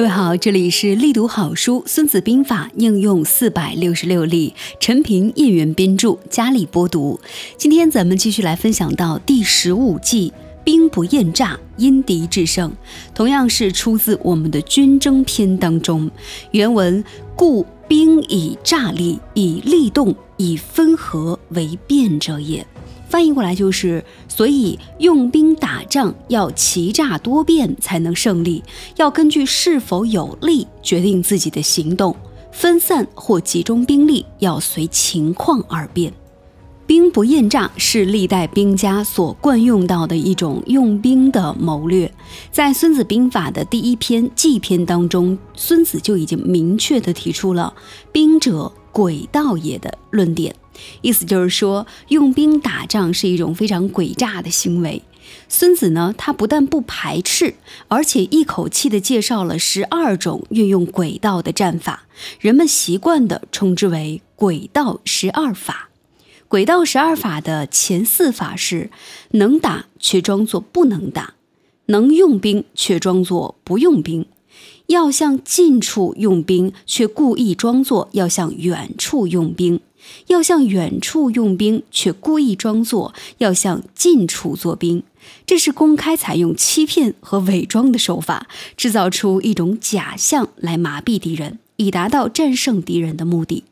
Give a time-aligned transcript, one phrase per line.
[0.00, 7.20] 各位好，这里是力读好书《孙子兵法》应用四百六十六例，陈平、叶元编著，佳丽播读。
[7.58, 10.32] 今天咱们继续来分享到第十五计
[10.64, 12.72] “兵不厌诈，因敌制胜”，
[13.14, 16.10] 同样是出自我们的军争篇当中。
[16.52, 17.04] 原文：
[17.36, 22.66] 故兵以诈立，以利动，以分合为变者也。
[23.10, 28.62] 翻译过来就是，所以用兵打仗要奇诈多变才能胜利，
[28.96, 32.14] 要根据是否有利决定自己的行动，
[32.52, 36.12] 分散或集中兵力要随情况而变。
[36.86, 42.12] 兵不厌诈是历代兵家所惯用到的一种用兵的谋略，
[42.52, 47.74] 在《孙子兵法》的第一篇《计篇》当中，孙子就已经明确地提出了
[48.12, 50.54] “兵者，诡道也”的论点。
[51.02, 55.02] 意思就是说，用兵打仗是一种非常诡诈的行为。
[55.48, 57.54] 孙子呢，他不但不排斥，
[57.88, 62.04] 而且一口气的介绍了十二种运用诡道的战法，
[62.40, 65.90] 人们习惯的称之为“诡道十二法”。
[66.48, 68.90] 诡道十二法的前四法是：
[69.32, 71.34] 能打却装作不能打，
[71.86, 74.26] 能用兵却装作不用兵，
[74.86, 79.80] 要向近处用兵却故意装作要向远处用兵。
[80.26, 85.02] 要向远处用兵，却故意装作要向近处做兵，
[85.46, 93.64] 这是公开采用欺骗和伪装的手法，制造出一种假象来麻痹敌人，以达到战胜敌人的目的。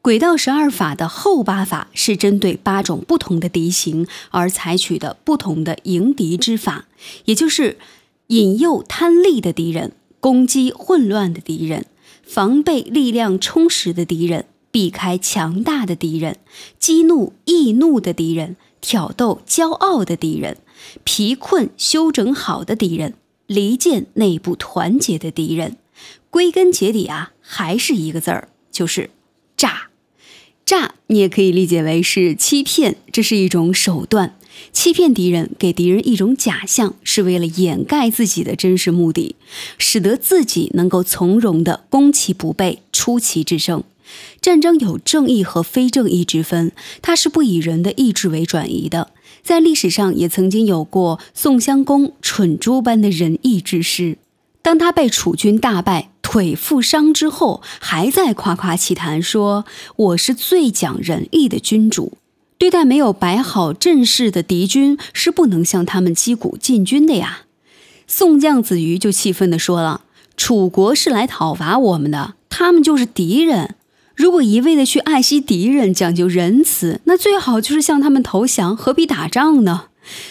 [0.00, 6.86] 轨道十二法的后八法是针对八种不同的敌形而采取的不同的迎敌之法，
[7.26, 7.76] 也就是
[8.28, 11.84] 引诱贪利的敌人，攻击混乱的敌人，
[12.22, 14.46] 防备力量充实的敌人。
[14.70, 16.36] 避开强大的敌人，
[16.78, 20.58] 激怒易怒的敌人，挑逗骄傲的敌人，
[21.04, 23.14] 疲困休整好的敌人，
[23.46, 25.76] 离间内部团结的敌人，
[26.30, 29.10] 归根结底啊，还是一个字儿，就是
[29.56, 29.88] 诈。
[30.64, 34.36] 诈你也可以理解为是欺骗，这是一种手段，
[34.70, 39.34] 欺骗敌人，给敌人一种假象，是为了掩盖自己的真实目的，
[39.78, 43.82] 使得自己能够从容的攻其不备，出奇制胜。
[44.40, 46.72] 战争有正义和非正义之分，
[47.02, 49.10] 它是不以人的意志为转移的。
[49.42, 54.18] 在历史上也曾经有过宋襄公蠢猪般的仁义之师，
[54.62, 59.64] 当他被楚军大败、腿负伤之后，还在夸夸其谈说
[59.96, 62.18] ：“我是最讲仁义的君主。”
[62.58, 67.42] 对待没有摆好阵势的敌军，是不能向他们击鼓进军的呀。
[68.06, 70.02] 宋将子瑜就气愤地说了
[70.36, 73.76] ：“楚国是来讨伐我们的，他们就是敌人。”
[74.18, 79.84] 如果一味的去爱惜敌人，讲究仁慈，那最好就是向他们投降，何必打仗呢？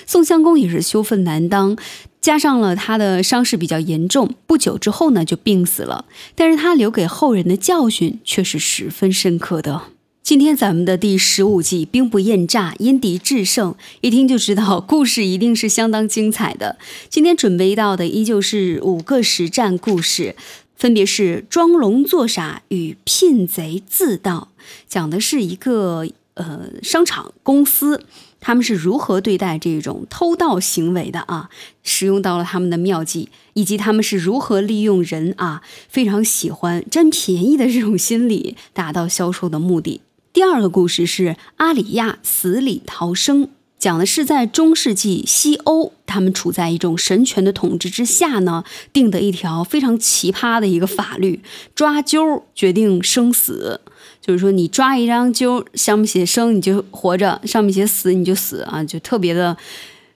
[0.05, 1.77] 宋襄公也是羞愤难当，
[2.19, 6.03] 加上了他的伤势比较严重，不久之后呢就病死了。
[6.35, 9.83] 但是他留给后人的教训却是十分深刻的。
[10.21, 16.77] 今天咱们的第十五计“兵不厌诈，因敌制胜”，一听就知道故事一定是相当精彩的。
[17.07, 20.35] 今天准备到的依旧是五个实战故事。
[20.77, 24.49] 分别是装聋作傻与聘贼自盗，
[24.87, 28.05] 讲的是一个呃商场公司，
[28.39, 31.49] 他们是如何对待这种偷盗行为的啊？
[31.81, 40.01] 使用到了他们的妙计，以及他们是如何利用人啊非常喜欢占便宜的这种心理，达到销售的目的。
[40.31, 43.49] 第二个故事是阿里亚死里逃生。
[43.79, 51.41] 讲的是在中世纪西欧，他们处在一种神权的统治之下呢，定的一条非常奇葩的一个法律，
[51.75, 53.81] 抓阄决定生死。
[54.19, 59.55] 就是说，你抓一张阄，上面写生你就活着，上面写死你就死啊，就特别的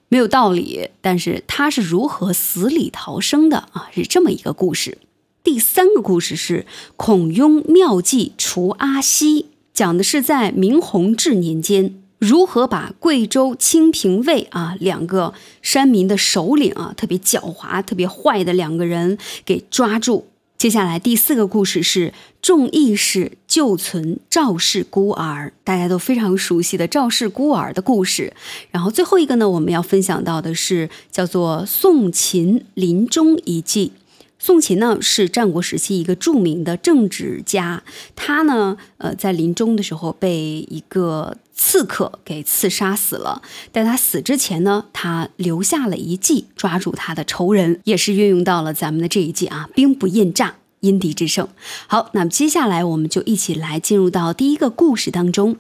[0.10, 0.90] 没有道理。
[1.00, 3.90] 但是他是如何死里逃生的啊？
[3.94, 4.98] 是这么一个故事。
[5.44, 6.66] 第三个故事是
[6.98, 12.01] 孔雍妙计除阿西，讲的是在明弘治年间。
[12.22, 20.26] 如何把贵州、清平、卫啊两个山民的首领啊，特别狡猾、特别坏的两个人给抓住？
[20.56, 28.32] 接下来第四个故事是众义士救存赵氏孤儿，大家都非常熟悉的赵氏孤儿的故事。
[28.70, 33.94] 然后最后一个呢，我们要分享到的是叫做宋秦临终一计。
[34.38, 37.84] 宋秦呢是战国时期一个著名的政治家，
[38.16, 43.44] 他呢，呃，在临终的时候被一个刺客给刺杀死了。
[43.72, 51.48] 在他死之前呢，他留下了一计，抓住他的仇人，也是运用到了咱们的这一计啊，兵不厌诈，因敌制胜。
[51.86, 55.56] 好，那么接下来我们就一起来进入到第一个故事当中。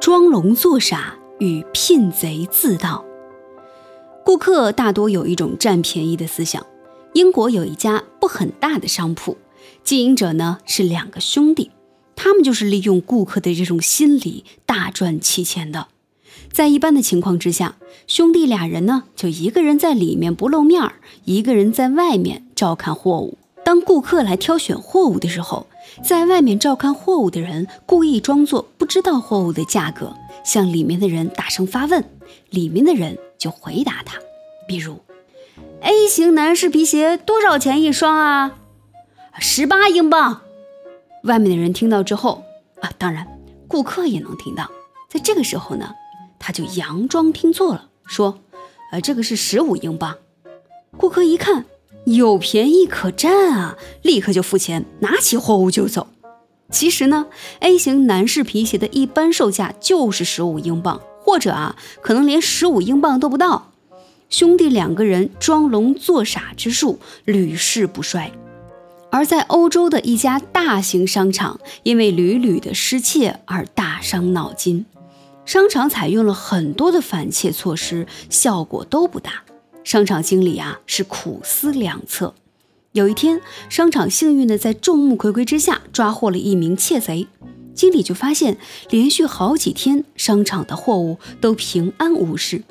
[0.00, 3.04] 装聋作傻与聘贼自盗。
[4.24, 6.66] 顾客大多有一种占便宜的思想。
[7.12, 9.36] 英国有一家不很大的商铺，
[9.82, 11.72] 经营者呢是两个兄弟，
[12.14, 15.88] 他们就是利用顾客的这种心理大赚其钱的。
[16.52, 17.76] 在一般的情况之下，
[18.06, 23.36] 兄弟俩人呢就一个人在里面不露面儿，一个人在外面照看货物。
[23.64, 25.66] 当顾客来挑选货物的时候，
[26.02, 30.14] 在外面照看货物的人故意装作不知道货物的价格，
[30.44, 32.04] 向里面的人大声发问，
[32.50, 34.16] 里面的人就回答他，
[34.68, 34.96] 比如。
[35.82, 38.56] A 型男士皮鞋多少钱一双啊？
[39.38, 40.42] 十八英镑。
[41.24, 42.42] 外面的人听到之后
[42.80, 43.26] 啊，当然
[43.66, 44.70] 顾客也能听到。
[45.08, 45.94] 在这个时候呢，
[46.38, 48.38] 他就佯装听错了，说
[48.92, 50.16] ：“呃，这个是十五英镑。”
[50.98, 51.64] 顾客一看
[52.04, 56.08] 有便宜可占啊，立刻就付钱，拿起货物就走。
[56.70, 57.26] 其实呢
[57.60, 63.69] ，A 型男士皮鞋的一般售价就是十五英镑，或者啊，可能连十五英镑都不到。
[64.30, 68.30] 兄弟两个人装聋作傻之术屡试不衰，
[69.10, 74.86] 而在欧洲的一家大型商场，因为屡屡的失窃而大伤脑筋。
[75.44, 79.42] 商场采用了很多的反窃措施，效果都不大。
[79.82, 82.32] 商场经理啊是苦思良策。
[82.92, 87.26] 有一天，商场幸运的在众目睽睽之下抓获了一名窃贼，
[87.74, 88.58] 经理就发现
[88.90, 92.62] 连续好几天商场的货物都平安无事。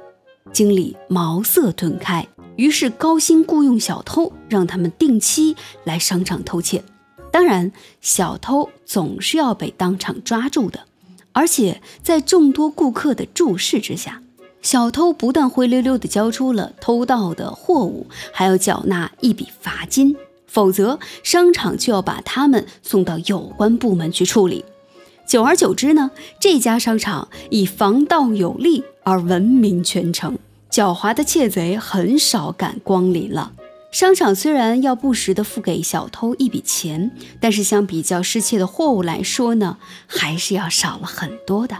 [0.51, 6.83] 经理茅塞顿开，于是高薪雇佣小偷，让他们定期来商场偷窃。
[7.31, 10.81] 当然，小偷总是要被当场抓住的，
[11.31, 14.21] 而且在众多顾客的注视之下，
[14.61, 20.15] 小偷不但灰溜溜地交出了偷盗的货物，还要缴纳一笔罚金，
[20.47, 24.65] 否则商场就要把他们送到有关部门去处理。
[25.29, 26.09] 久而久之呢，
[26.39, 30.39] 这家商场以防盗有力而闻名全城，
[30.71, 33.53] 狡猾的窃贼很少敢光临了。
[33.91, 39.77] 商场虽然要不时的付给小偷一笔钱，但是相比较失窃的货物来说呢，
[40.07, 41.77] 还是要少了很多的。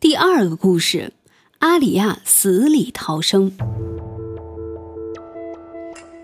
[0.00, 1.12] 第二个故事，
[1.60, 3.52] 阿里亚死里逃生。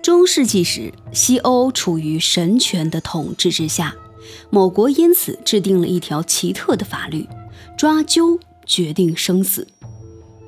[0.03, 3.95] 中世纪时，西欧处于神权的统治之下，
[4.49, 7.29] 某国因此制定了一条奇特的法律：
[7.77, 9.67] 抓阄决定生死。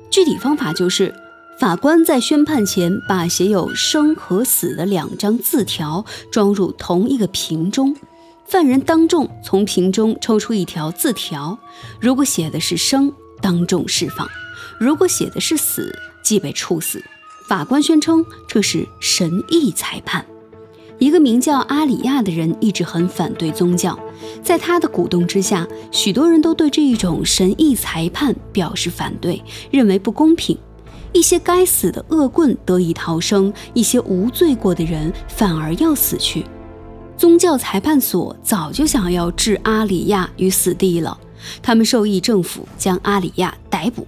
[0.09, 1.13] 具体方法就是，
[1.59, 7.95] 法官在宣判前把写有生和死的两张字条装入同一个瓶中，
[8.47, 11.59] 犯人当众从瓶中抽出一条字条，
[11.99, 14.27] 如果写的是生，当众释放；
[14.79, 17.03] 如果写的是死，即被处死。
[17.53, 20.25] 法官宣称这是神意裁判。
[20.97, 23.95] 一个名叫阿里亚的人一直很反对宗教，
[24.41, 29.39] 在他的鼓动之下，许多人都对这一种神意裁判表示反对，
[29.69, 30.57] 认为不公平。
[31.11, 36.43] 一些该死的恶棍得以逃生，一些无罪过的人反而要死去。
[37.15, 41.15] 宗教裁判所早就想要置阿里亚于死地了，
[41.61, 44.07] 他们授意政府将阿里亚逮捕。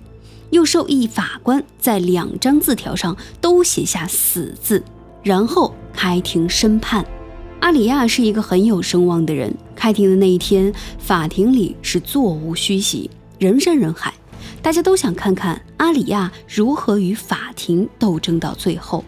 [0.55, 4.81] 又授意法官在两张字条上都写下“死”字，
[5.21, 7.05] 然后开庭审判。
[7.59, 9.53] 阿里亚是一个很有声望的人。
[9.75, 14.13] 开庭的那一天，法庭里是座无虚席，人山人海，
[14.61, 19.03] 大家都想看看阿里亚如何与法庭斗争到最后。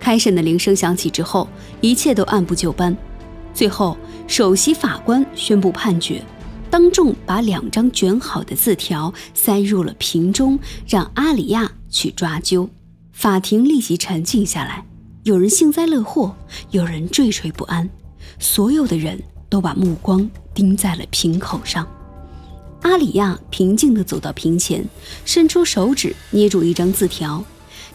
[0.00, 1.48] 开审的铃声响起之后，
[1.80, 2.96] 一切都按部就班。
[3.54, 3.96] 最后，
[4.26, 6.20] 首席法官宣布判决。
[6.72, 12.66] 当众把两张卷好的字条塞入了瓶中，让阿里亚去抓阄。
[13.12, 14.82] 法庭立即沉静下来，
[15.22, 16.34] 有人幸灾乐祸，
[16.70, 17.86] 有人惴惴不安，
[18.38, 21.86] 所有的人都把目光盯在了瓶口上。
[22.80, 24.82] 阿里亚平静地走到瓶前，
[25.26, 27.44] 伸出手指捏住一张字条，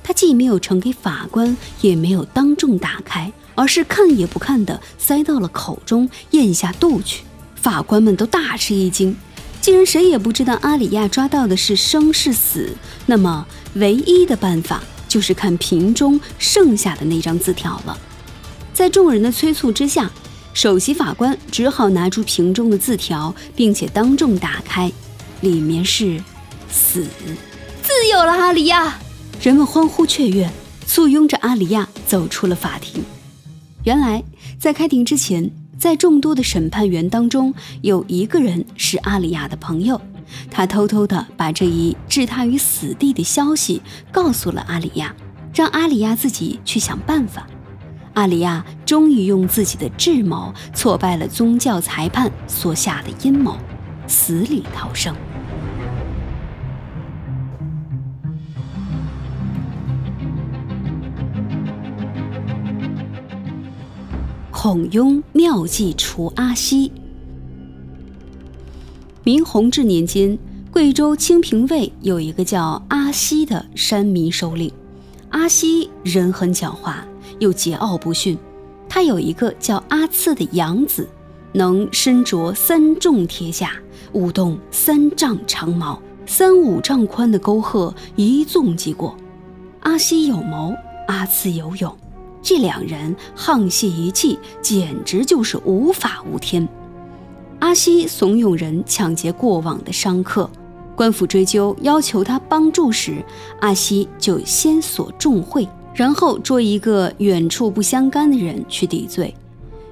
[0.03, 7.23] 他既没有呈给法官，也没有当众打开，而是看也不看地塞到了口中，咽下肚去。
[7.61, 9.15] 法官们都大吃一惊，
[9.59, 12.73] 既然谁也不知道阿里亚抓到的是生是死，
[13.05, 17.97] 那么唯一的办法就是看瓶中剩下的那张字条了。
[18.73, 20.09] 在众人的催促之下，
[20.53, 24.91] 首席法官只好拿出瓶中的字条，并且当众打开，
[25.41, 26.21] 里面是
[26.71, 27.05] “死”，
[27.83, 28.97] 自由了，阿里亚！
[29.41, 30.49] 人们欢呼雀跃，
[30.87, 33.03] 簇拥着阿里亚走出了法庭。
[33.83, 34.23] 原来，
[34.59, 35.51] 在开庭之前。
[35.77, 40.01] 在众多的审判员当中，有一个人是阿里亚的朋友，
[40.49, 43.81] 他偷偷的把这一置他于死地的消息
[44.11, 45.15] 告诉了阿里亚，
[45.53, 47.47] 让阿里亚自己去想办法。
[48.13, 53.55] 阿里亚终于用自己的智谋挫败了宗教裁判所下的阴谋，
[54.07, 55.15] 死里逃生。
[64.69, 66.91] 孔雍妙计除阿西。
[69.23, 70.37] 明弘治年间，
[70.69, 74.69] 贵州清平卫有一个叫阿西的山民首领。
[75.29, 76.95] 阿西人很狡猾，
[77.39, 78.37] 又桀骜不驯。
[78.89, 81.07] 他有一个叫阿次的养子，
[81.53, 83.71] 能身着三重铁甲，
[84.11, 89.15] 舞动三丈长矛，三五丈宽的沟壑一纵即过。
[89.79, 90.73] 阿西有谋，
[91.07, 91.97] 阿次有勇，
[92.41, 96.67] 这两人沆瀣一气，简直就是无法无天。
[97.59, 100.49] 阿西怂恿人抢劫过往的商客，
[100.95, 103.23] 官府追究要求他帮助时，
[103.59, 109.33] 阿西就先索重贿，然后捉一个远处不相干的人去抵罪。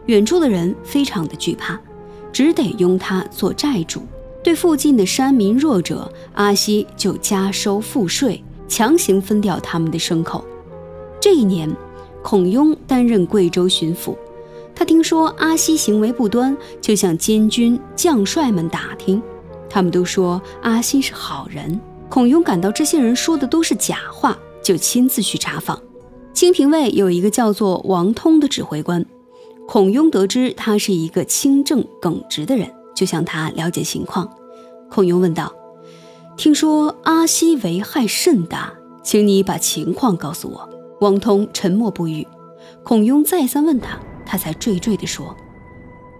[0.05, 1.79] 远处的人非常的惧怕，
[2.31, 4.03] 只得拥他做债主。
[4.43, 10.45] 对附近的山民弱者，阿西就加收赋税，强行分掉他们的牲口。
[11.19, 11.67] 这一年，
[12.27, 14.15] 孔雍担任贵州巡抚。
[14.73, 19.21] 他听说阿西行为不端，就向监军将帅们打听，
[19.69, 21.79] 他们都说阿西是好人。
[22.09, 25.79] 孔雍感到这些人说的都是假话，就亲自去查访。
[26.33, 29.05] 清平卫有一个叫做王通的指挥官，
[29.67, 34.27] 孔雍得知他是一个清正耿直的人，就向他了解情况。
[34.89, 35.53] 孔雍问道
[36.35, 40.69] ：“听说阿西危害甚大，请你把情况告诉我。”
[41.01, 42.27] 王通沉默不语。
[42.83, 43.99] 孔雍再三问他。
[44.27, 45.37] 他才惴惴地说：“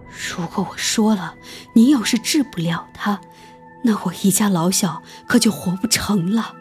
[0.08, 1.34] 如果我说了，
[1.72, 3.20] 你要是治不了他，
[3.82, 6.54] 那我一家老小可就活不成了。”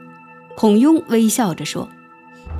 [0.58, 1.88] 孔雍微笑着说：“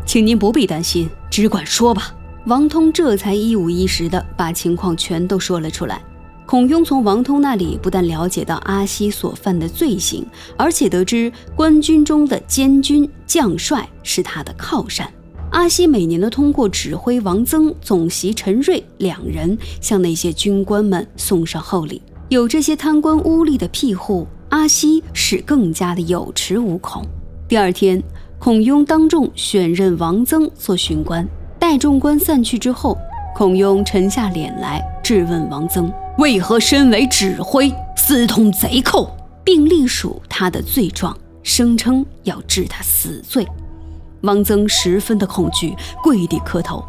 [0.06, 2.14] 请您不必担心，只管说吧。”
[2.46, 6.00] 王通这才一五一十地把情况全都说了出来。
[6.46, 10.24] 孔雍从王通那里不但了解到阿西所犯的罪行，
[10.56, 15.12] 而且得知官军中的监军将帅是他的靠山。
[15.56, 22.02] 阿西每年都通过指挥王曾、总席陈瑞两人向那些军官们送上厚礼。
[22.28, 27.02] 有这些贪官污吏的庇护，阿西是更加的有恃无恐。
[27.48, 28.04] 第二天，
[28.38, 31.26] 孔雍当众选任王曾做巡官。
[31.58, 32.98] 待众官散去之后，
[33.34, 39.10] 孔雍沉下脸来质问王曾：“为何身为指挥，私通贼寇，
[39.42, 43.48] 并隶属他的罪状，声称要治他死罪？”
[44.26, 46.84] 王曾十分的恐惧，跪地磕头。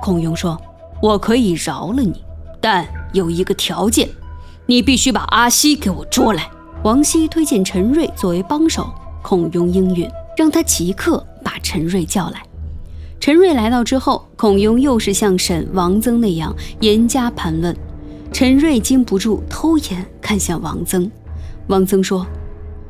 [0.00, 0.60] 孔雍说
[1.02, 2.22] ：“我可以饶了你，
[2.60, 4.08] 但有一个条件，
[4.66, 6.48] 你必须把阿西给我捉来。”
[6.84, 12.42] 王熙推荐陈瑞作为帮手，孔雍应允，让他即刻把陈瑞叫来。
[13.20, 17.74] 陈瑞来到之后，孔雍又是像审王曾那样严加盘问。
[18.32, 21.10] 陈瑞禁不住偷眼看向王曾，
[21.68, 22.26] 王曾说。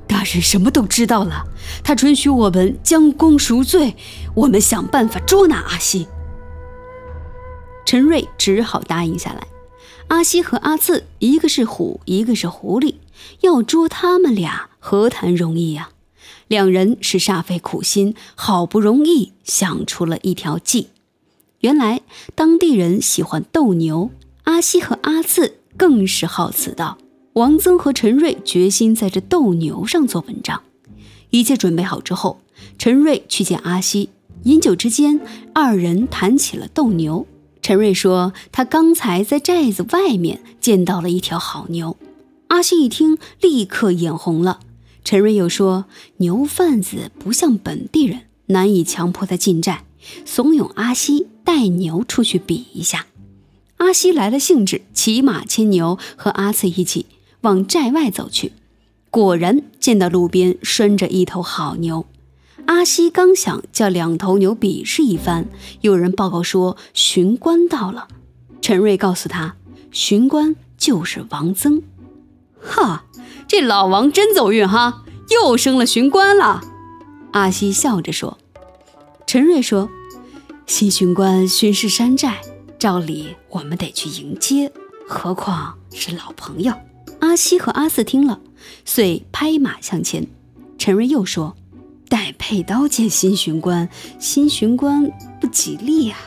[0.07, 1.45] 大人什么都知道了，
[1.83, 3.97] 他准许我们将功赎罪，
[4.35, 6.07] 我们想办法捉拿阿西。
[7.85, 9.47] 陈瑞只好答应下来。
[10.09, 12.97] 阿西和阿次，一个是虎，一个是狐狸，
[13.41, 15.91] 要捉他们俩何谈容易呀？
[16.49, 20.91] 两人是煞费苦心，好不容易想出了一条计。
[21.61, 22.03] 原来
[22.35, 24.11] 当地人喜欢斗牛，
[24.45, 26.99] 阿西和阿次更是好此道。
[27.35, 30.63] 王曾和陈瑞决心在这斗牛上做文章。
[31.31, 32.43] 一切准备好之后，
[32.79, 34.11] 陈瑞去见阿西，
[34.45, 35.19] 饮酒之间，
[35.55, 37.27] 二人谈起了斗牛。
[37.63, 41.97] 陈瑞说，他刚才在寨子外面见到了一条好牛。
[42.49, 44.61] 阿西一听，立刻眼红了。
[45.03, 45.87] 陈瑞又说，
[46.19, 49.85] 牛贩子不像本地人，难以强迫他进寨，
[50.27, 53.07] 怂恿阿西带牛出去比一下。
[53.79, 57.07] 阿西来了兴致，骑马牵牛，和阿次一起。
[57.43, 58.53] 往寨外走去，
[59.11, 62.07] 果然见到路边拴着一头好牛。
[62.67, 65.47] 阿西刚想叫两头牛比试一番，
[65.81, 68.09] 有人报告说巡官到了。
[68.61, 69.57] 陈瑞告诉他，
[69.91, 71.83] 巡官就是王曾。
[72.61, 73.05] 哈，
[73.49, 76.63] 这老王真走运哈，又升了巡官了。
[77.33, 78.39] 阿西笑着说。
[79.27, 79.91] 陈瑞说，
[80.67, 82.41] 新巡官巡视山寨，
[82.79, 84.71] 照理我们得去迎接，
[85.09, 86.73] 何况是老朋友。
[87.21, 88.41] 阿西和阿四听了，
[88.85, 90.27] 遂拍马向前。
[90.79, 91.57] 陈瑞又说
[92.09, 96.19] ：“带佩刀见新巡官，新巡官不吉利啊。”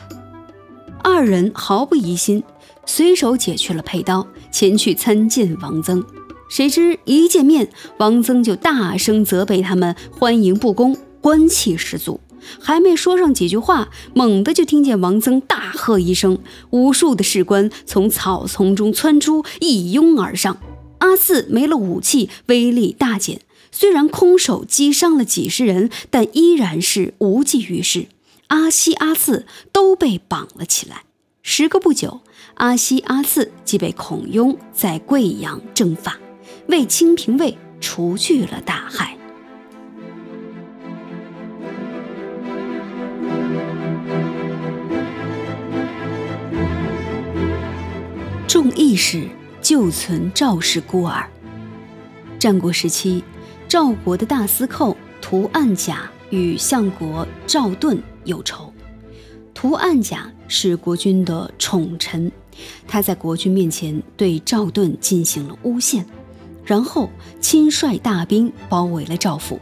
[1.04, 2.42] 二人毫不疑心，
[2.84, 6.04] 随手解去了佩刀，前去参见王曾。
[6.48, 7.68] 谁知一见面，
[7.98, 12.20] 王曾就大声责备他们欢迎不恭，官气十足，
[12.60, 16.38] 还没说上几句话，猛地就听见王增大喝一声，
[16.70, 20.58] 无数的士官从草丛中窜出，一拥而上。
[20.98, 23.40] 阿四没了武器，威力大减。
[23.70, 28.06] 虽然空手击伤了几十人，但依然是无济于事。
[28.48, 31.02] 阿西、阿四都被绑了起来。
[31.42, 32.22] 时隔不久，
[32.54, 36.18] 阿西、阿四即被孔雍在贵阳征发，
[36.68, 39.15] 为清平卫除去了大害。
[48.96, 49.28] 是
[49.60, 51.28] 旧存赵氏孤儿。
[52.38, 53.22] 战国时期。
[53.68, 58.72] 赵国的大司寇屠岸贾与相国赵盾有仇。
[59.52, 62.30] 屠岸贾是国君的宠臣，
[62.86, 66.06] 他在国君面前对赵盾进行了诬陷，
[66.64, 67.10] 然后
[67.40, 69.58] 亲率大兵包围了赵府，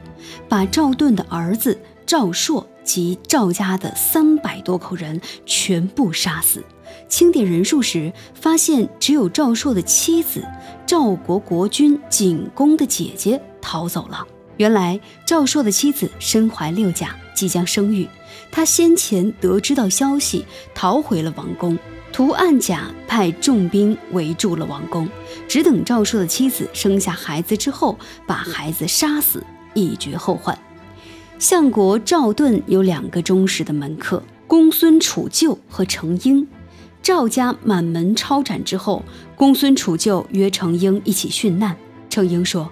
[0.50, 6.62] 把赵盾的儿子赵朔及赵家的三百多口人全部杀死。
[7.08, 10.44] 清点人数时，发现只有赵朔的妻子
[10.87, 13.40] 赵国国君景公的姐姐。
[13.61, 14.26] 逃走了。
[14.58, 18.06] 原来赵朔的妻子身怀六甲，即将生育。
[18.52, 20.44] 他先前得知到消息，
[20.75, 21.76] 逃回了王宫。
[22.12, 25.08] 屠岸贾派重兵围住了王宫，
[25.49, 29.42] 只等赵朔的妻子生下孩子之后，把孩子杀死，
[29.73, 30.56] 以绝后患。
[31.40, 36.46] 相国赵盾有两个忠实的门客，公孙杵臼和程婴。
[37.04, 39.04] 赵家满门抄斩之后，
[39.37, 41.76] 公孙杵臼约程婴一起殉难。
[42.08, 42.68] 程婴说。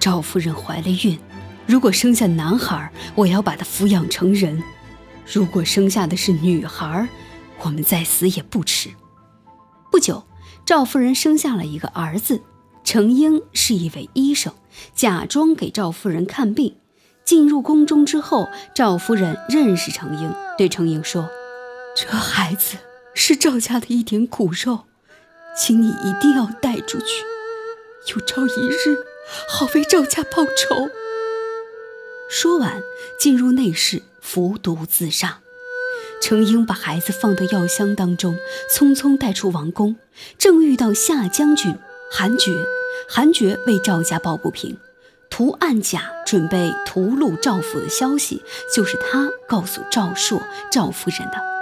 [0.00, 1.18] 赵夫人怀了孕，
[1.66, 4.62] 如果生下男孩，我要把他抚养成人；
[5.26, 7.06] 如果生下的是女孩，
[7.62, 8.90] 我们再死也不迟。
[9.90, 10.24] 不久，
[10.64, 12.40] 赵夫人生下了一个儿子。
[12.84, 14.54] 程婴是一位医生，
[14.94, 16.76] 假装给赵夫人看病。
[17.24, 21.28] 进入宫中之后，赵夫人认识程婴，对程婴说
[21.94, 22.78] ：“这孩子
[23.20, 24.84] 是赵家的一点骨肉，
[25.56, 27.24] 请你一定要带出去。
[28.14, 28.96] 有朝一日。”
[29.46, 30.88] 好为赵家报仇。
[32.30, 32.80] 说完，
[33.20, 35.40] 进入内室服毒自杀。
[36.22, 38.38] 程婴把孩子放到药箱当中，
[38.72, 39.96] 匆匆带出王宫。
[40.38, 41.76] 正遇到夏将军
[42.10, 42.64] 韩厥，
[43.06, 44.78] 韩厥为赵家抱不平，
[45.28, 48.42] 屠岸贾准备屠戮赵府的消息，
[48.74, 50.40] 就是他告诉赵朔、
[50.70, 51.57] 赵夫人的。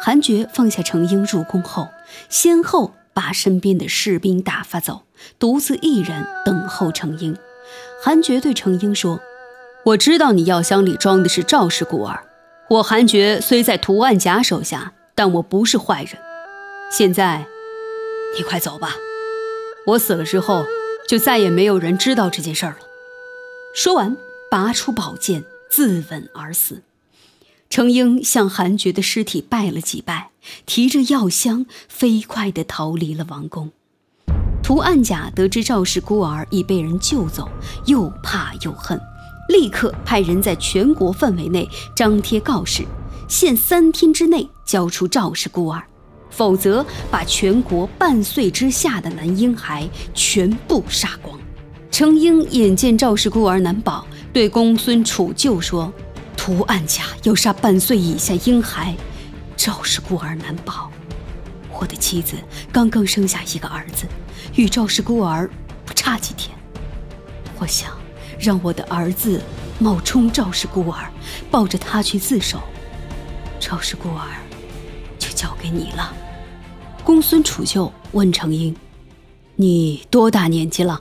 [0.00, 1.88] 韩厥放下程婴入宫后，
[2.28, 2.92] 先后。
[3.12, 5.02] 把身边的士兵打发走，
[5.38, 7.36] 独自一人等候程婴。
[8.02, 9.20] 韩厥对程婴说
[9.84, 12.22] ：“我知道你药箱里装的是赵氏孤儿。
[12.68, 16.16] 我韩厥虽在屠岸贾手下，但我不是坏人。
[16.90, 17.44] 现在，
[18.38, 18.94] 你快走吧。
[19.86, 20.64] 我死了之后，
[21.08, 22.78] 就再也没有人知道这件事了。”
[23.74, 24.16] 说完，
[24.48, 26.80] 拔出宝剑，自刎而死。
[27.70, 30.30] 程婴向韩厥的尸体拜了几拜，
[30.66, 33.70] 提着药箱飞快地逃离了王宫。
[34.60, 37.48] 屠岸贾得知赵氏孤儿已被人救走，
[37.86, 39.00] 又怕又恨，
[39.48, 42.84] 立刻派人在全国范围内张贴告示，
[43.28, 45.80] 限三天之内交出赵氏孤儿，
[46.28, 51.38] 否则把全国半岁之下的男婴孩全部杀光。
[51.88, 55.92] 程婴眼见赵氏孤儿难保，对公孙杵臼说。
[56.36, 58.96] 屠岸贾要杀半岁以下婴孩，
[59.56, 60.90] 赵氏孤儿难保。
[61.78, 62.36] 我的妻子
[62.72, 64.06] 刚刚生下一个儿子，
[64.54, 65.48] 与赵氏孤儿
[65.84, 66.56] 不差几天。
[67.58, 67.90] 我想
[68.38, 69.40] 让我的儿子
[69.78, 71.10] 冒充赵氏孤儿，
[71.50, 72.60] 抱着他去自首。
[73.58, 74.26] 赵氏孤儿
[75.18, 76.14] 就交给你了。
[77.04, 78.74] 公孙杵臼问程婴
[79.56, 81.00] ：“你多大年纪了？”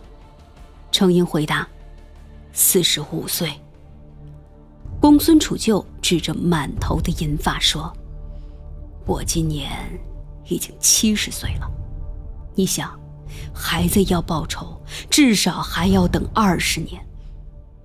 [0.91, 1.67] 程婴回答
[2.51, 3.53] ：“四十五岁。”
[5.01, 7.91] 公孙杵臼指着满头的银发说
[9.07, 9.71] ：“我今年
[10.49, 11.71] 已经七十岁了，
[12.53, 12.99] 你想，
[13.53, 14.77] 孩子要报仇，
[15.09, 17.01] 至少还要等二十年。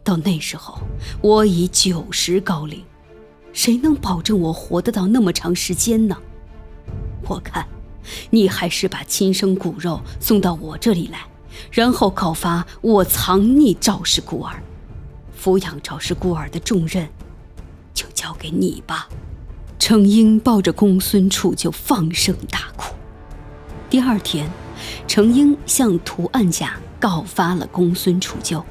[0.03, 0.77] 到那时候，
[1.23, 2.85] 我已九十高龄，
[3.53, 6.17] 谁能保证我活得到那么长时间呢？
[7.29, 7.65] 我看，
[8.31, 11.21] 你还是把亲生骨肉送到我这里来，
[11.71, 14.61] 然后告发我藏匿赵氏孤儿。”
[15.45, 17.07] 抚养赵氏孤儿的重任，
[17.93, 19.07] 就交给你吧。
[19.79, 22.95] 程婴抱着公孙杵臼放声大哭。
[23.91, 24.51] 第二天，
[25.07, 28.63] 程婴向屠岸贾告发了公孙杵臼。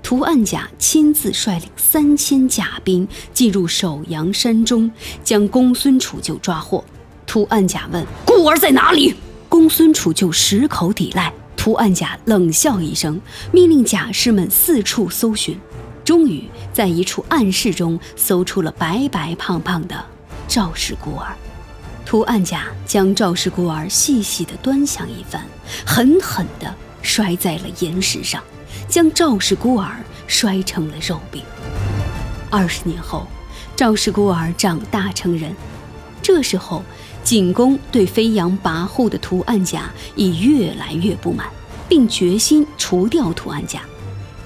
[0.00, 4.88] 屠岸贾亲自率领三千甲兵进入首阳山中，
[5.24, 6.84] 将公孙杵臼抓获。
[7.26, 9.12] 屠岸贾问：“孤儿在哪里？”
[9.50, 11.32] 公孙杵臼矢口抵赖。
[11.56, 15.58] 屠岸贾冷笑一声，命令甲士们四处搜寻。
[16.06, 20.06] 终于在一处暗室中搜出了白白胖胖的
[20.46, 21.34] 赵氏孤儿。
[22.04, 25.44] 图案家将赵氏孤儿细细地端详一番，
[25.84, 28.40] 狠狠地摔在了岩石上，
[28.88, 29.96] 将赵氏孤儿
[30.28, 31.42] 摔成了肉饼。
[32.50, 33.26] 二十年后，
[33.74, 35.52] 赵氏孤儿长大成人。
[36.22, 36.84] 这时候，
[37.24, 41.48] 景公对飞扬跋扈的图案家已越来越不满，
[41.88, 43.80] 并决心除掉图案家。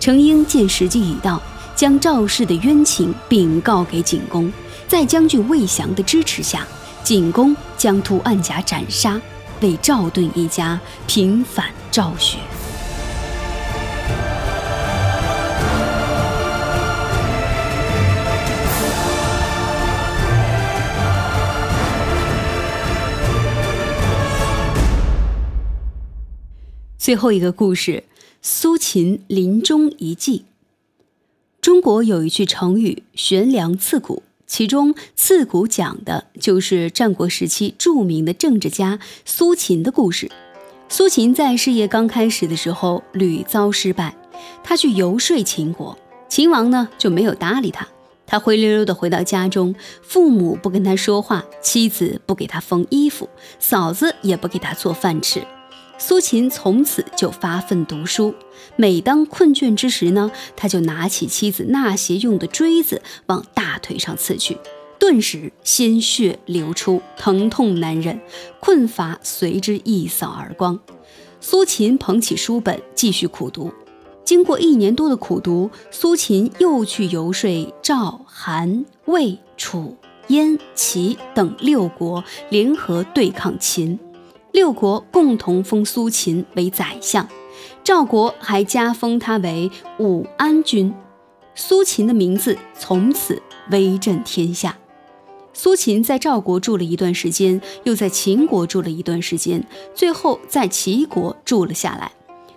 [0.00, 1.40] 程婴见时机已到，
[1.76, 4.50] 将赵氏的冤情禀告给景公。
[4.88, 6.66] 在将军魏降的支持下，
[7.04, 9.20] 景公将图案甲斩杀，
[9.60, 12.38] 为赵盾一家平反赵雪。
[26.96, 28.02] 最后一个故事：
[28.42, 30.46] 苏秦临终遗迹。
[31.60, 40.30] 中国有一句成语“悬梁刺股”，其中“刺股”讲的就是战国时期著名的政治家苏秦的故事。
[40.88, 44.16] 苏秦在事业刚开始的时候屡遭失败，
[44.64, 47.86] 他去游说秦国，秦王呢就没有搭理他。
[48.26, 55.46] 他灰溜溜地回到家中，父母不跟他说话，妻子不给他缝衣服，嫂子也不给他做饭吃。
[56.00, 58.34] 苏秦从此就发奋读书，
[58.74, 64.56] 每当困倦之时呢，他就拿起妻子纳鞋用的锥子往大腿上刺去，
[64.98, 68.18] 顿时鲜血流出，疼痛难忍，
[68.60, 70.80] 困乏随之一扫而光。
[71.38, 73.70] 苏秦捧起书本继续苦读，
[74.24, 79.94] 经过一年多的苦读，苏秦又去游说赵、韩、魏、楚、
[80.28, 83.98] 燕、齐等六国联合对抗秦。
[84.52, 87.28] 六国共同封苏秦为宰相，
[87.84, 90.92] 赵国还加封他为武安君。
[91.54, 94.76] 苏秦的名字从此威震天下。
[95.52, 102.12] 苏秦在赵国住了一段时间，又在秦国住了一段时间，最后在齐国住了下来。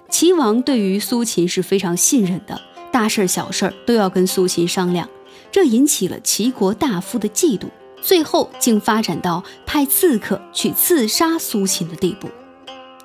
[0.10, 5.10] 齐王对于苏秦是非常信任的，大事小事都要跟苏秦商量，
[5.52, 7.66] 这引起了齐国大夫的嫉妒。
[8.04, 12.28] 最后竟发展到派刺客去刺杀苏秦的地步。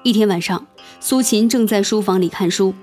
[0.03, 0.67] 一天晚上，
[0.99, 2.75] 苏秦正在书房里看书，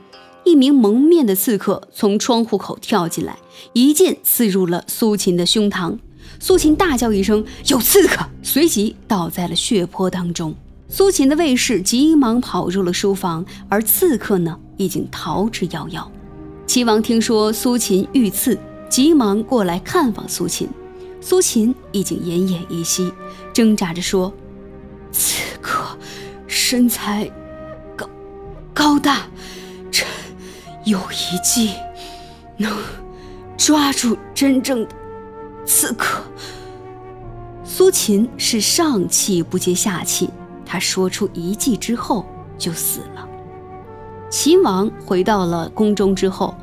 [0.46, 3.38] 一名蒙面的刺客从窗户口跳进来，
[3.74, 5.98] 一剑刺入了苏秦的胸膛。
[6.40, 10.56] 苏秦大叫一声：“有刺客！”随即倒在了血泊当中。
[10.88, 16.06] 苏秦的卫士急忙跑入了书房，而刺客呢，已经逃之夭夭。
[16.66, 18.58] 齐王听说苏秦遇刺，
[18.90, 20.70] 急忙过来看望苏秦。
[21.22, 23.12] 苏秦已经奄奄一息，
[23.52, 24.32] 挣扎着说
[25.12, 25.98] ：“刺客
[26.48, 27.30] 身材
[27.96, 28.08] 高
[28.74, 29.28] 高大，
[29.92, 30.08] 臣
[30.84, 31.74] 有一计
[32.58, 32.72] 能
[33.58, 34.96] 抓住真正的
[35.66, 36.22] 刺客。”
[37.66, 40.30] 苏秦是上气不接下气，
[40.66, 42.24] 他说出一计之后
[42.58, 43.28] 就死了。
[44.30, 46.54] 秦王回到了宫中之后。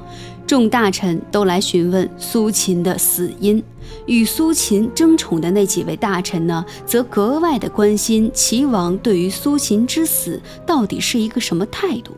[0.53, 3.65] 众大臣都来询问苏秦的死因，
[4.05, 12.13] 与苏秦争宠的那几位大臣呢，则格外的关心齐王对于苏秦之死到底是一个什么态度。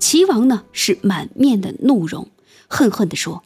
[0.00, 2.26] 齐王呢是满面的怒容，
[2.66, 3.44] 恨恨地说：“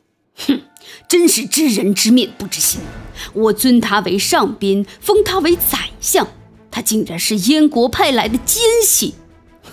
[0.49, 0.63] 哼，
[1.07, 2.81] 真是知人知面不知心。
[3.35, 6.27] 我尊他为上宾，封他为宰相，
[6.71, 9.17] 他竟然是燕国派来的奸细。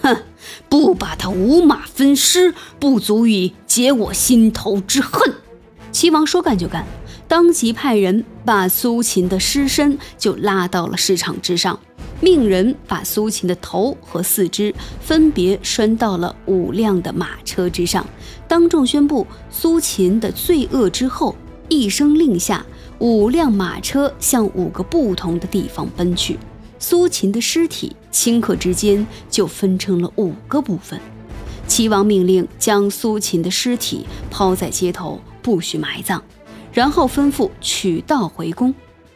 [0.02, 0.24] 哼！”
[0.70, 5.34] 不把他五马分尸，不足以解我心头之恨。
[5.92, 6.86] 齐王说干就干，
[7.28, 11.78] 当即派人把苏秦的尸身就拉到了市场之上，
[12.22, 18.06] 命人把苏秦的头和四肢分别拴到了五辆的马车之上，
[18.48, 21.36] 当众宣布苏秦的罪恶之后，
[21.68, 22.66] 一声令下，
[23.00, 26.38] 五辆马车向五个不同的地方奔去。
[26.82, 31.00] 苏秦的尸体顷刻之间就分成了五个部分。
[31.68, 36.20] 齐王命令将苏秦的尸体抛在街头，不许埋葬，
[36.74, 38.74] 然后吩咐取道回宫。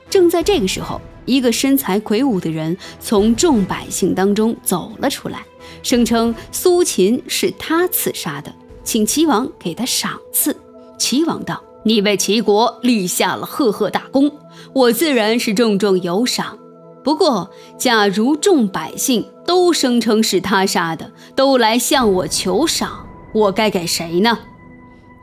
[0.10, 5.44] 正在这个时候，一个身材魁梧的人从众百姓当中走了出来，
[5.82, 10.56] 声称苏秦是他刺杀的，请齐王给他赏赐。
[11.00, 14.32] 齐王道：“你为齐国立下了赫赫大功，
[14.72, 16.60] 我自然是重重有赏。”
[17.06, 24.40] 不过，假如众百姓都声称是他杀的，都来向我求赏，我该给谁呢？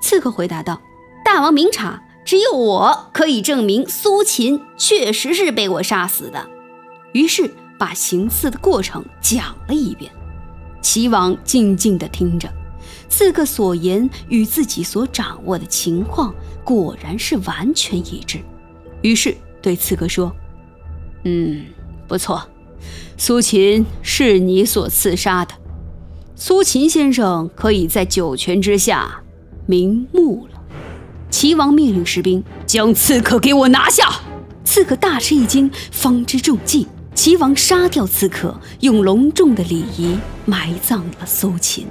[0.01, 0.81] 刺客回答道
[1.27, 6.49] ：“大王明察，只有我可以证明苏秦确实是被我杀死的。”
[7.15, 10.09] 于是把行刺的过程讲了一遍。
[10.81, 12.49] 齐王静静地听着，
[13.09, 18.39] 刺客所言与自己所掌握的情况果然是完全一致，
[19.01, 20.33] 于是对刺客说
[21.25, 21.65] ：“嗯，
[22.09, 22.49] 不错，
[23.17, 25.55] 苏秦是你所刺杀的。
[26.35, 29.23] 苏秦先生可以在九泉之下
[29.67, 30.61] 瞑目了。”
[31.31, 34.09] 齐王命令士兵将刺客给我拿下。
[34.65, 36.87] 刺客大吃一惊，方知中计。
[37.15, 41.87] 齐王杀掉刺客，用隆重的礼仪埋葬了苏秦。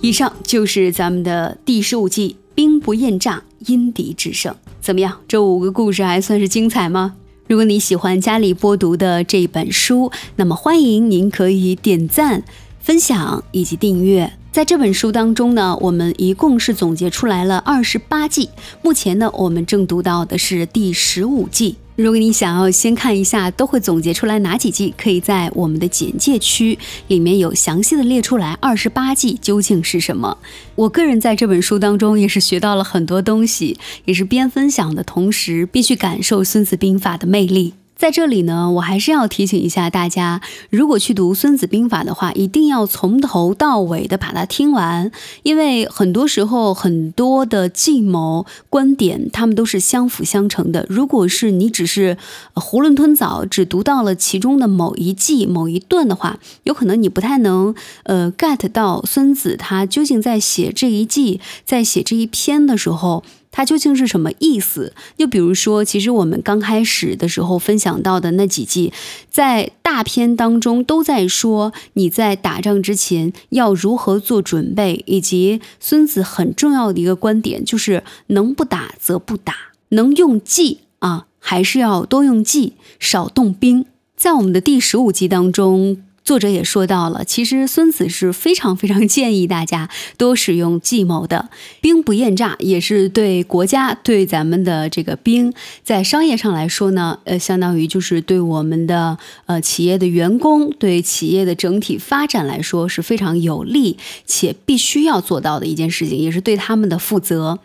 [0.00, 4.54] 以上就是咱们的第十五计“兵不厌诈，因敌制胜”。
[4.82, 5.20] 怎么样？
[5.28, 7.14] 这五个故事还算是精彩吗？
[7.46, 12.42] 如果你喜欢家里播读的这本书，那么欢迎您可以点赞、
[12.80, 14.32] 分享以及订阅。
[14.50, 18.50] 在这本书当中呢，我们一共是总结出来了二十八季。
[18.82, 21.76] 目前呢，我们正读到的是第十五季。
[21.94, 26.78] 如果你想要先看一下都会总结出来哪几季，可以在我们的简介区
[27.08, 30.38] 里面有详细的列出来二十八计究竟是什么。
[30.74, 37.74] 我个人在这本书当中也是学到了很多东西，也是边分享的同时，必须感受《孙子兵法》的魅力。
[38.02, 45.12] 在这里呢，我还是要提醒一下大家，如果去读《孙子兵法》的话，一定要从头到尾的把它听完，
[45.44, 50.84] 因为很多时候很多的计谋观点，他们都是相辅相成的。
[50.88, 52.18] 如果是你只是
[52.54, 63.22] 囫囵吞枣，只读到了其中的某一计、某一段的话，有可能你不太能呃 get 到孙子他究竟在写这一计、在写这一篇的时候。
[63.52, 64.92] 它究竟是什么意思？
[65.16, 68.92] 就比如说，其实我们刚开始的时候分享到的那几季，
[69.30, 79.54] 在大片当中都在说你在打仗之前要如何做准备，以及孙子很重要的一个观点就是能不打则不打，
[79.90, 83.84] 能用计啊，还是要多用计，少动兵。
[84.16, 86.02] 在我们的第十五集当中。
[86.24, 107.58] 作者也说到了，其实孙子是非常非常建议大家多使用计谋的，兵不厌诈，也是对国家、对咱们的这个兵，在商业上来说呢，呃，相当于就是对我们的呃企业的员工、对企业的整体发展来说是非常有利且必须要做到的一件事情，也是对他们的负责。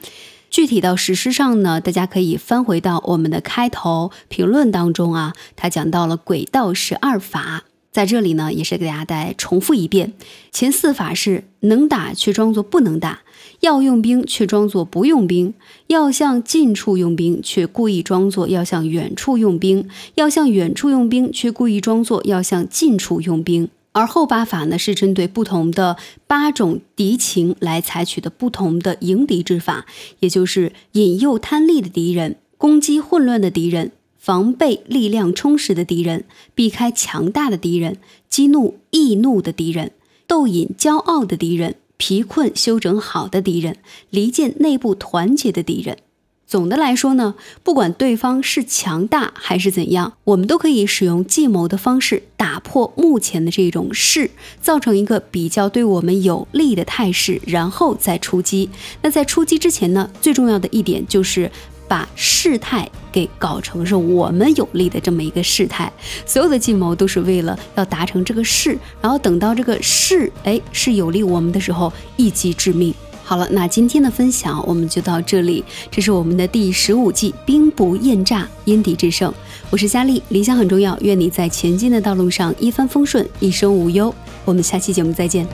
[0.49, 7.65] 具体到实施上呢，大家可以翻回到我们的开头评论当中啊，他讲到了轨道十二法。
[7.97, 10.13] 在这里呢，也是给大家再重复一遍，
[10.51, 13.21] 前四法是能打却装作不能打，
[13.61, 15.55] 要用兵却装作不用兵，
[15.87, 23.67] 要向近处用兵却故意装作要向远处用兵，要向远处用兵却故意装作要向近处用兵。
[23.93, 29.87] 而后八法呢，是针对不同的八种敌情来采取的不同的迎敌之法，
[30.19, 33.91] 也就是引诱贪利的敌人，攻击混乱的敌人。
[34.27, 37.95] 防备力量充实的敌人，避开强大的敌人，
[38.27, 39.93] 激怒易怒的敌人，
[40.27, 43.77] 逗引骄傲的敌人，疲困休整好的敌人，
[44.09, 45.99] 离间内部团结的敌人。
[46.45, 58.69] 总的来说呢，不管对方是强大还是怎样，我们都可以使用计谋的方式打破目前的这种势，造成一个比较对我们有利的态势，然后再出击。
[59.01, 61.49] 那在出击之前呢，最重要的一点就是。
[61.87, 65.91] 把事态给搞成是我们有利的这么一个事态，
[66.25, 72.93] 所有的计谋都是为了要达成这个事，然后等到这个事哎是有利我们的时候，一击致命。
[73.23, 79.33] 好了，那今天的分享我们就到这里，这是我们的第十五计“兵不厌诈，因敌制胜”。
[79.69, 84.15] 我是佳丽，理想很重要，愿你在前进的道路上一帆风顺，一生无忧。
[84.45, 85.45] 我们下期节目再见。